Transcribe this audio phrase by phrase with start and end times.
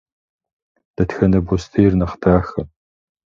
[0.95, 2.61] Дэтхэнэ бостейр нэхъ дахэ?